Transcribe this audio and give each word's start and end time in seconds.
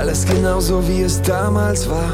Alles 0.00 0.24
genauso 0.24 0.82
wie 0.88 1.02
es 1.02 1.20
damals 1.20 1.86
war. 1.86 2.12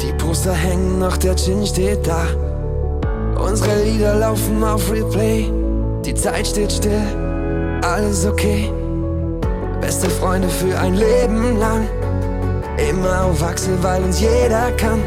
Die 0.00 0.12
Poster 0.12 0.52
hängen 0.52 1.00
noch, 1.00 1.16
der 1.16 1.34
Gin 1.34 1.66
steht 1.66 2.06
da. 2.06 2.24
Unsere 3.36 3.82
Lieder 3.82 4.14
laufen 4.14 4.62
auf 4.62 4.92
Replay. 4.92 5.50
Die 6.04 6.14
Zeit 6.14 6.46
steht 6.46 6.70
still, 6.70 7.02
alles 7.82 8.24
okay. 8.24 8.72
Beste 9.80 10.08
Freunde 10.08 10.48
für 10.48 10.78
ein 10.78 10.94
Leben 10.94 11.58
lang. 11.58 11.88
Immer 12.88 13.24
auf 13.24 13.42
Achse, 13.42 13.70
weil 13.82 14.00
uns 14.04 14.20
jeder 14.20 14.70
kann. 14.76 15.02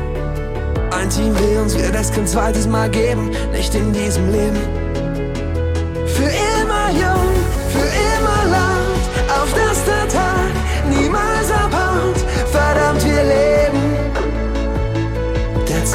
Ein 0.92 1.10
Team 1.10 1.34
will 1.40 1.58
uns, 1.64 1.74
wird 1.80 1.96
es 1.96 2.12
kein 2.12 2.28
zweites 2.28 2.68
Mal 2.68 2.90
geben. 2.90 3.32
Nicht 3.54 3.74
in 3.76 3.94
diesem 3.94 4.30
Leben. 4.30 4.87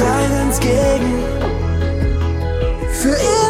Zeit 0.03 0.31
entgegen. 0.31 1.13
Für 2.91 3.09
immer 3.09 3.42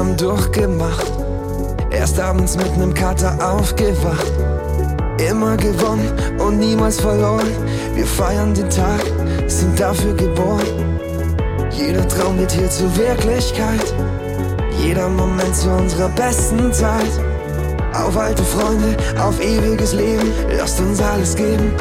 ...24-7, 0.00 0.02
wir 0.02 0.06
haben 0.06 0.16
durchgemacht. 0.16 1.12
Erst 1.90 2.18
abends 2.18 2.56
mit 2.56 2.74
nem 2.78 2.94
Kater 2.94 3.36
aufgewacht. 3.52 4.32
Immer 5.18 5.58
gewonnen 5.58 6.10
und 6.38 6.58
niemals 6.58 6.98
verloren. 6.98 7.46
Wir 7.94 8.06
feiern 8.06 8.54
den 8.54 8.70
Tag, 8.70 9.02
sind 9.46 9.78
dafür 9.78 10.14
geboren. 10.14 10.98
Jeder 11.70 12.08
Traum 12.08 12.38
wird 12.38 12.52
hier 12.52 12.70
zur 12.70 12.96
Wirklichkeit. 12.96 13.92
Jeder 14.82 15.08
Moment 15.10 15.54
zu 15.54 15.68
unserer 15.68 16.08
besten 16.08 16.72
Zeit. 16.72 17.20
Auf 17.92 18.16
alte 18.16 18.42
Freunde, 18.42 18.96
auf 19.20 19.38
ewiges 19.42 19.92
Leben, 19.92 20.32
lasst 20.56 20.80
uns 20.80 21.02
alles 21.02 21.36
geben. 21.36 21.72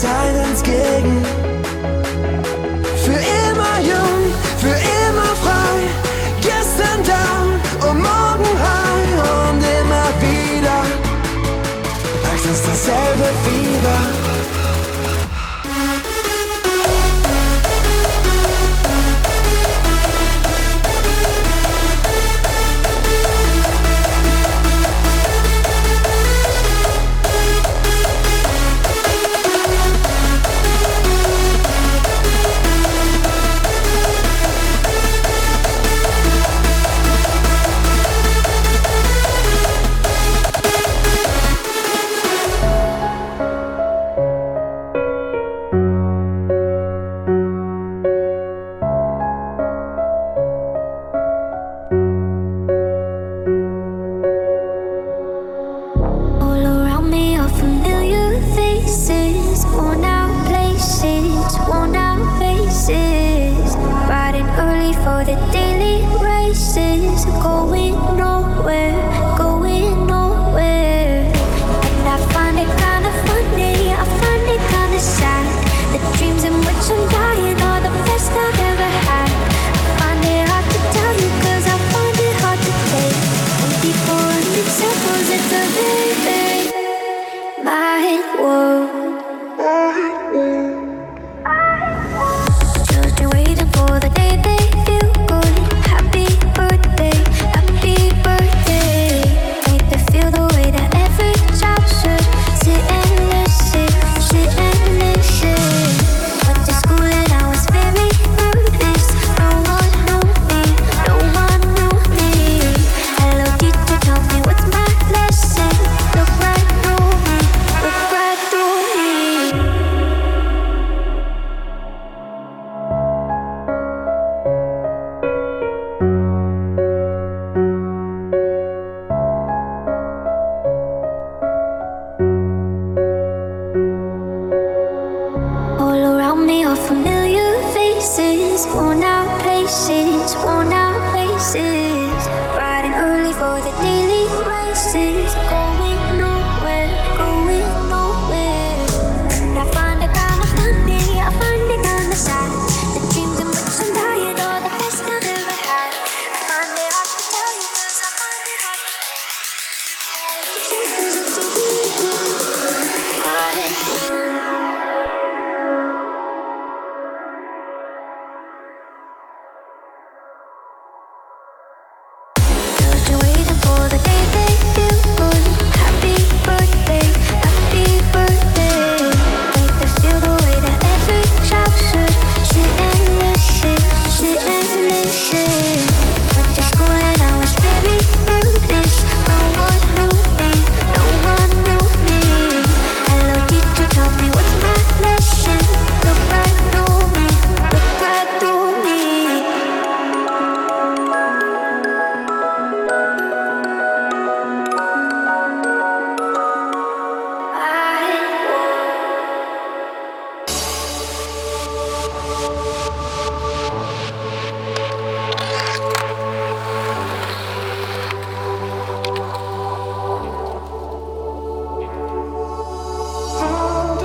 Zeit 0.00 0.36
entgegen. 0.36 1.24
Für 3.04 3.20
immer 3.46 3.76
jung, 3.80 4.20
für 4.58 4.76
immer 5.06 5.30
frei. 5.42 5.74
Gestern 6.42 7.02
down 7.02 7.90
und 7.90 8.02
morgen 8.02 8.50
high. 8.66 9.12
Und 9.48 9.62
immer 9.80 10.08
wieder 10.20 10.78
packt 12.22 12.46
uns 12.46 12.62
dasselbe 12.62 13.28
Fieber. 13.44 14.15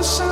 the 0.02 0.08
sun. 0.08 0.31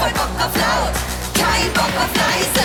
Voll 0.00 0.12
Bock 0.12 0.30
auf 0.38 0.56
laut, 0.56 0.94
kein 1.34 1.70
Bock 1.74 1.92
auf 2.00 2.16
leise. 2.16 2.59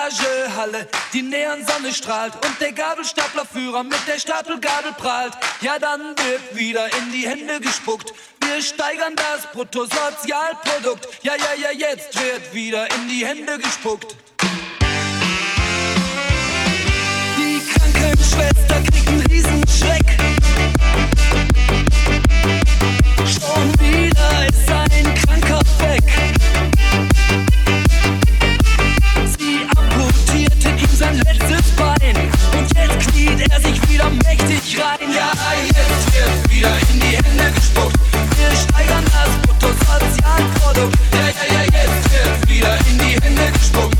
Garagehalle, 0.00 0.88
die 1.12 1.22
Neonsonne 1.22 1.92
strahlt 1.92 2.34
und 2.34 2.60
der 2.60 2.72
Gabelstaplerführer 2.72 3.82
mit 3.82 3.98
der 4.06 4.18
Stapelgabel 4.18 4.92
prahlt. 4.92 5.34
Ja, 5.60 5.78
dann 5.78 6.00
wird 6.00 6.56
wieder 6.56 6.86
in 6.96 7.12
die 7.12 7.28
Hände 7.28 7.60
gespuckt. 7.60 8.14
Wir 8.42 8.62
steigern 8.62 9.14
das 9.14 9.50
Bruttosozialprodukt. 9.52 11.06
Ja, 11.22 11.34
ja, 11.34 11.70
ja, 11.70 11.70
jetzt 11.76 12.18
wird 12.18 12.54
wieder 12.54 12.86
in 12.94 13.08
die 13.08 13.26
Hände 13.26 13.58
gespuckt. 13.58 14.16
Die 17.36 17.60
Krankenschwester 17.72 18.82
kriegt 18.90 19.08
einen 19.08 19.26
Riesenschreck. 19.26 20.18
Schon 23.26 23.80
wieder 23.80 24.46
ist 24.48 24.70
ein 24.70 25.14
Kranker 25.14 25.60
weg. 25.80 26.79
letztes 31.24 31.70
Bein. 31.72 32.16
Und 32.56 32.68
jetzt 32.74 33.12
kniet 33.12 33.50
er 33.50 33.60
sich 33.60 33.88
wieder 33.88 34.10
mächtig 34.10 34.78
rein. 34.80 35.12
Ja, 35.12 35.32
jetzt 35.66 36.14
wird 36.14 36.50
wieder 36.50 36.74
in 36.92 37.00
die 37.00 37.16
Hände 37.16 37.52
gespuckt. 37.54 37.98
Wir 38.36 38.56
steigern 38.56 39.04
das 39.04 39.30
Bruttosozialprodukt. 39.42 40.98
Ja, 41.12 41.26
ja, 41.28 41.54
ja, 41.54 41.62
jetzt 41.64 42.10
wird 42.12 42.48
wieder 42.48 42.76
in 42.88 42.98
die 42.98 43.22
Hände 43.22 43.52
gespuckt. 43.52 43.99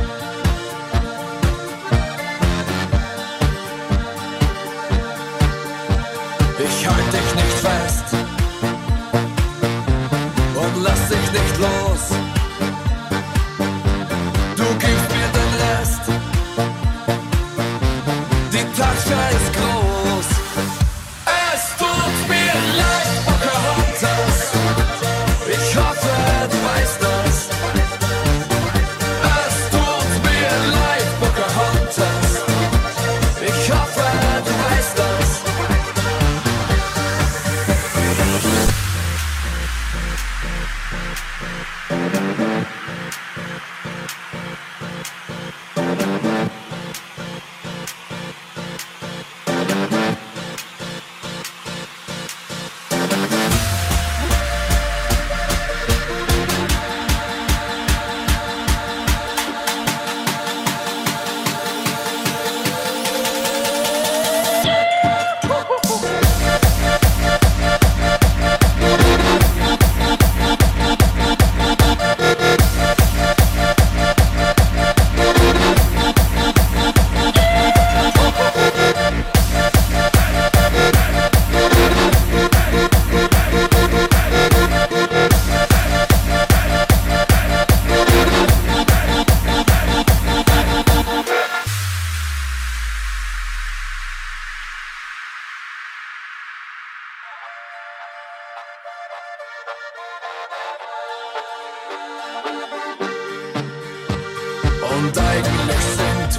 Ich 6.63 6.87
halt 6.87 7.13
dich 7.13 7.35
nicht 7.35 7.57
fest 7.65 8.05
und 10.55 10.83
lass 10.83 11.09
dich 11.09 11.31
nicht 11.31 11.57
los. 11.57 12.03
Du 14.57 14.65
gibst 14.77 15.09
mir 15.15 15.29
den 15.37 15.51
Rest. 15.63 16.01
Die 18.53 18.65
Tasche 18.79 19.17
ist 19.37 19.50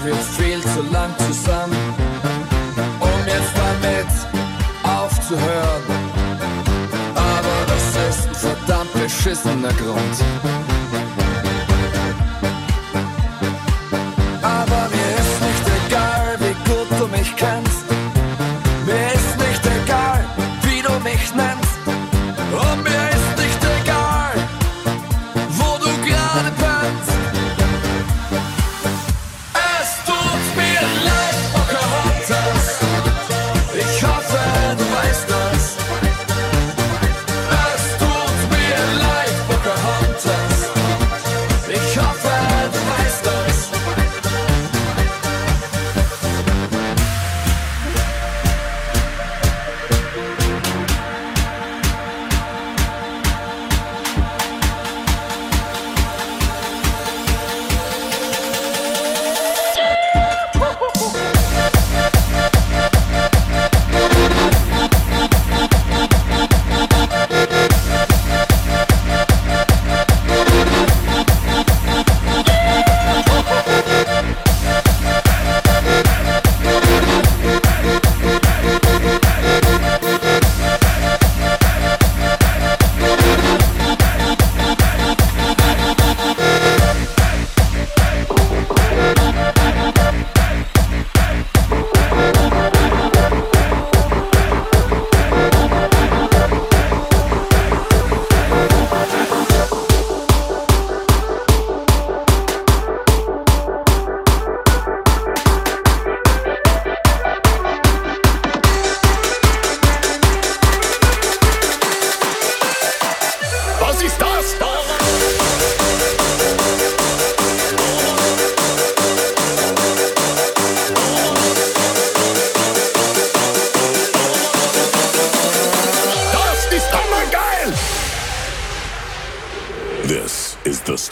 wir 0.05 0.15
viel 0.15 0.61
zu 0.61 0.83
lang 0.91 1.11
zusammen, 1.19 1.77
um 2.99 3.27
jetzt 3.27 3.53
damit 3.55 4.07
aufzuhören. 4.83 5.83
Aber 7.15 7.57
das 7.67 8.17
ist 8.17 8.29
ein 8.29 8.35
verdammt 8.35 8.93
beschissener 8.95 9.73
Grund. 9.75 10.72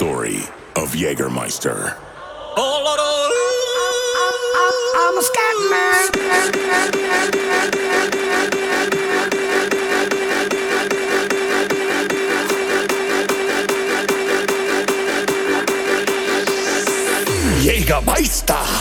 Gary 0.01 0.49
of 0.77 0.95
Jägermeister. 0.95 1.95
I'm 2.57 2.87
a. 5.19 5.21
Jägermeister. 17.63 18.80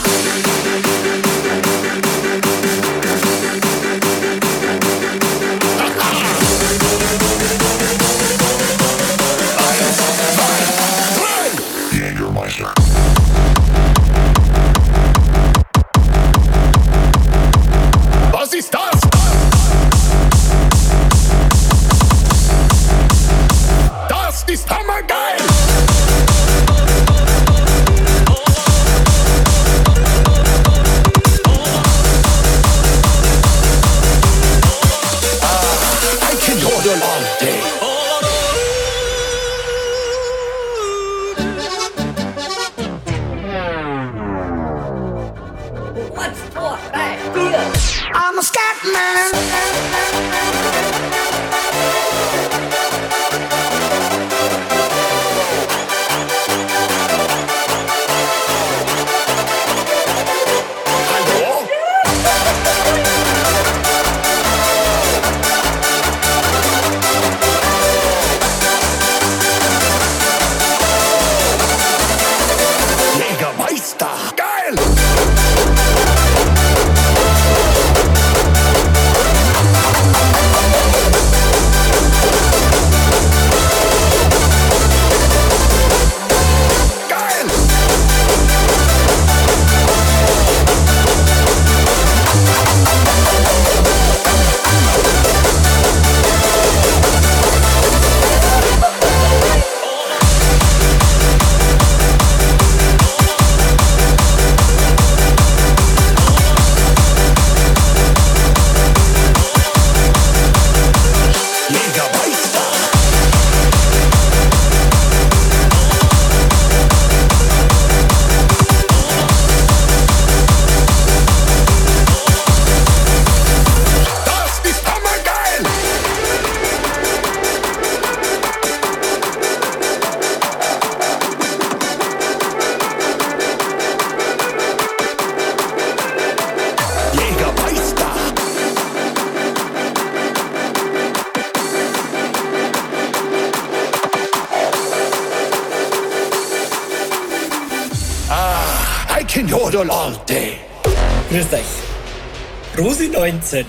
19. 153.32 153.64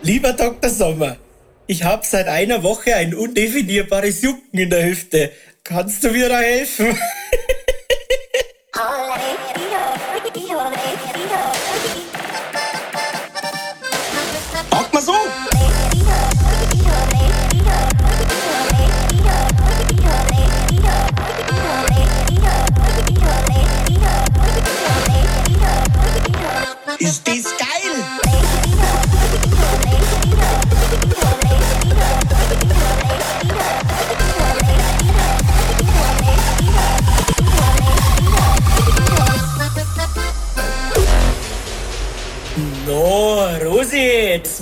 Lieber 0.00 0.32
Dr. 0.32 0.70
Sommer, 0.70 1.18
ich 1.66 1.82
habe 1.82 2.06
seit 2.06 2.26
einer 2.26 2.62
Woche 2.62 2.96
ein 2.96 3.14
undefinierbares 3.14 4.22
Jucken 4.22 4.58
in 4.58 4.70
der 4.70 4.86
Hüfte. 4.86 5.30
Kannst 5.62 6.02
du 6.04 6.10
mir 6.10 6.30
da 6.30 6.38
helfen? 6.38 6.96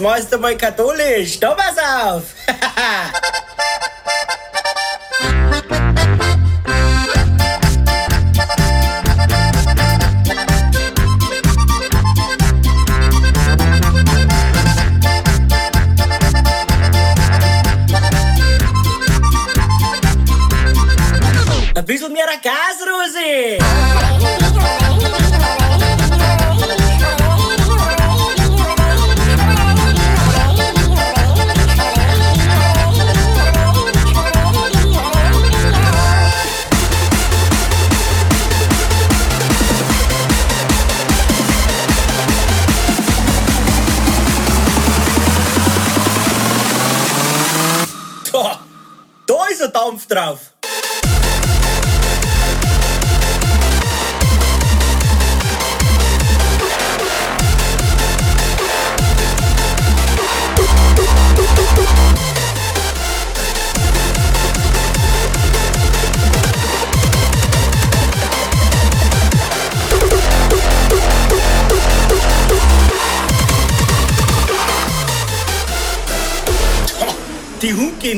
nós 0.06 0.26
também 0.26 0.56
católicos. 0.56 1.36
Toma 1.36 1.74
salve! 1.74 2.32
Avisa-me 21.74 22.20
a 22.20 22.38
casa, 22.38 22.84
Rosie! 22.84 23.65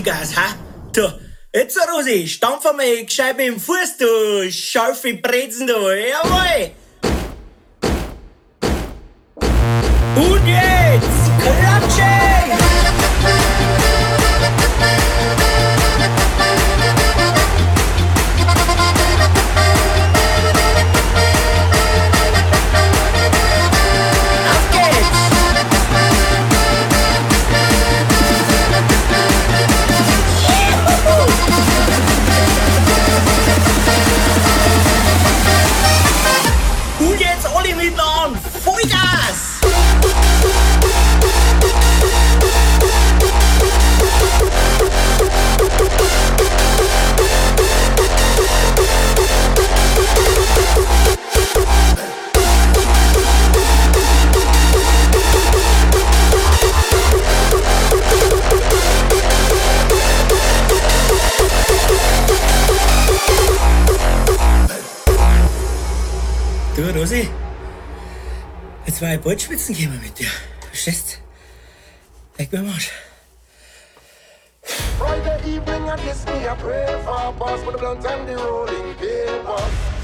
Die 0.08 0.12
Hunde 0.12 0.20
im 0.20 0.20
Gas, 0.20 0.36
ha? 0.36 0.54
Da, 0.92 1.18
Jetzt, 1.54 1.78
Rosi, 1.92 2.26
stampf 2.28 2.64
einmal 2.66 3.04
gescheit 3.04 3.36
mit 3.36 3.46
dem 3.46 3.60
Fuß, 3.60 3.96
du 3.98 4.50
scharfe 4.50 5.14
Brezen, 5.14 5.66
du. 5.66 5.74
Jawohl! 5.74 6.70
Und 10.16 10.46
jetzt, 10.46 10.87
Du, 67.08 67.14
Rosi, 67.14 67.28
jetzt 68.86 69.00
war 69.00 69.14
ich 69.14 69.20
bald 69.20 69.40
schwitzen 69.40 69.74
mit 70.02 70.18
dir. 70.18 70.26
Verstehst? 70.66 71.20
Mir 72.36 72.58
am 72.58 72.68
Arsch. 72.68 72.90
Friday 74.98 75.56
evening, 75.56 75.88
I 75.88 75.96
kiss 76.06 76.26
me, 76.26 76.46
I 76.46 76.54
pray 76.56 76.86
for 77.04 77.32
pass 77.38 77.62
for 77.62 77.72
the 77.72 77.78
blunt 77.78 78.04
and 78.04 78.28
the 78.28 78.36
rolling 78.36 78.94
paper. 78.96 79.97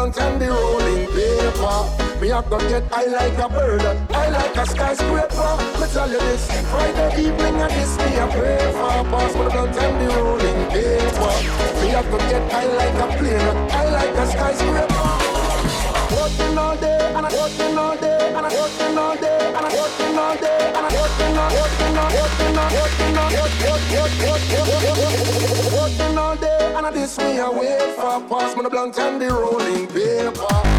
Blunt 0.00 0.18
and 0.18 0.40
the 0.40 0.48
rolling 0.48 1.06
paper. 1.08 2.20
Me 2.20 2.32
I 2.32 2.42
go 2.48 2.58
get 2.68 2.84
I 2.92 3.04
like 3.04 3.38
a 3.38 3.48
bird, 3.48 3.82
I 3.82 4.28
like 4.30 4.56
a 4.56 4.66
skyscraper. 4.66 5.52
Me 5.80 5.86
tell 5.92 6.10
you 6.10 6.18
this, 6.18 6.46
Friday 6.70 7.22
evening 7.24 7.56
I 7.60 7.68
this 7.68 7.96
me 7.98 8.18
I 8.18 8.28
pray 8.30 8.72
for 8.72 9.04
pass 9.10 9.34
me 9.34 9.44
the 9.44 9.50
blunt 9.50 9.76
and 9.76 9.96
the 10.00 10.16
rolling 10.16 10.62
paper. 10.70 11.32
Me 11.80 11.94
I 11.94 12.02
go 12.10 12.18
get 12.30 12.52
I 12.52 12.64
like 12.78 12.98
a 13.04 13.18
plane, 13.18 13.56
I 13.70 13.90
like 13.90 14.16
a 14.16 14.26
skyscraper. 14.26 15.09
Working 16.10 16.58
all 16.58 16.76
day 16.76 17.12
and 17.14 17.24
I'm 17.24 17.32
working 17.32 17.78
all 17.78 17.96
day 17.96 18.32
and 18.34 18.44
I'm 18.46 18.52
working 18.52 18.98
all 18.98 19.16
day 19.16 19.52
and 19.54 19.66
I'm 19.66 19.72
working 19.72 20.18
all 20.18 20.36
day 20.36 20.72
and 20.74 20.86
I 20.86 20.90
working 20.90 21.38
all 21.38 21.50
working 21.54 21.96
all 21.96 22.10
working 22.10 22.46
all 22.46 22.70
working 22.80 23.16
all 23.16 23.30
working 25.78 26.18
all 26.18 26.36
day 26.36 26.74
and 26.76 26.86
I 26.86 26.90
this 26.90 27.16
me 27.18 27.38
wait 27.40 27.94
for 27.94 28.20
pass 28.28 28.56
me 28.56 28.62
the 28.62 28.70
blunt 28.70 28.98
and 28.98 29.20
the 29.20 29.28
rolling 29.28 29.86
paper. 29.86 30.69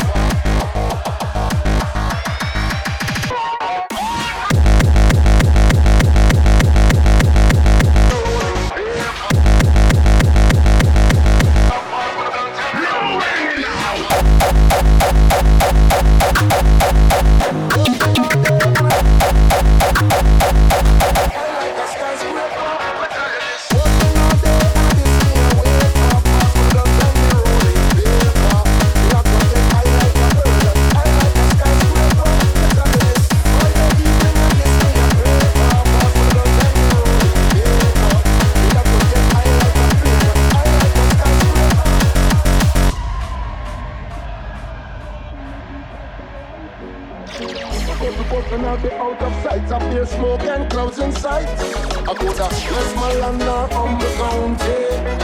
Everybody 47.39 48.57
now 48.61 48.75
be 48.77 48.91
out 48.91 49.21
of 49.21 49.33
sight. 49.43 49.71
Up 49.71 49.81
there 49.93 50.05
smoke 50.05 50.41
and 50.41 50.69
clouds 50.69 50.99
in 50.99 51.11
sight. 51.13 51.47
I 51.47 52.13
go 52.13 52.27
to 52.27 52.43
Westmoreland 52.43 53.41
or 53.43 53.67
Humble 53.71 54.11
County. 54.19 54.79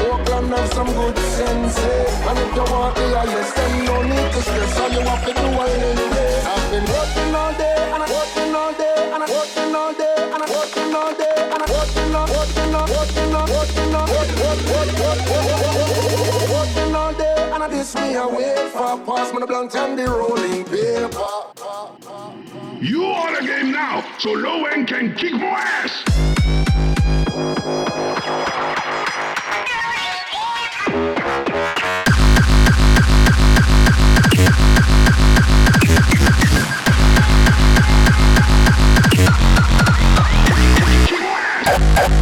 Oakland 0.08 0.54
have 0.56 0.74
some 0.74 0.88
good 0.88 1.18
sense. 1.36 1.78
eh. 1.78 2.30
And 2.30 2.40
if 2.40 2.56
you 2.56 2.64
want 2.72 2.96
the 2.96 3.06
highest, 3.12 3.56
then 3.56 3.86
no 3.86 4.02
need 4.04 4.32
to 4.32 4.42
stress. 4.42 4.80
All 4.80 4.90
you 4.90 5.02
have 5.02 5.26
to 5.26 5.34
do 5.34 5.48
is 5.68 6.00
day. 6.16 6.44
I've 6.48 6.72
been 6.72 6.86
working 6.88 7.36
all 7.36 7.54
day 7.60 7.76
and 7.92 8.04
I'm 8.04 8.10
working 8.10 8.56
all 8.56 8.74
day 8.74 8.96
and 9.14 9.24
I'm 9.24 9.30
working 9.30 9.76
all 9.76 9.94
day 9.94 10.16
and 10.32 10.44
I'm 10.44 10.50
working 10.50 10.96
all 10.96 11.14
day 11.14 11.36
and 11.52 11.62
I'm 11.64 11.72
working 11.76 12.16
all 12.16 12.28
working 12.32 12.76
all 12.76 12.88
working 12.88 13.36
all 13.36 13.48
working 13.52 13.96
all 14.00 14.08
work 14.08 14.32
work 14.40 14.62
work 14.72 14.92
work 14.96 15.22
work 15.28 16.50
working 16.56 16.96
all 16.96 17.14
day 17.14 17.52
and 17.54 17.64
I 17.64 17.68
this 17.68 17.94
me 17.96 18.16
I 18.16 18.26
wait 18.28 18.72
for 18.72 18.96
pass 19.04 19.34
me 19.34 19.40
the 19.40 19.48
blunt 19.48 19.76
and 19.76 20.00
the 20.00 20.08
rolling 20.08 20.64
paper. 20.64 21.47
You 22.88 23.04
are 23.04 23.42
the 23.42 23.46
game 23.46 23.74
now, 23.74 24.02
so 24.18 24.32
low 24.32 24.64
end 24.64 24.88
can 24.88 25.14
kick 25.14 25.34
more 25.34 25.60
ass. 25.60 26.04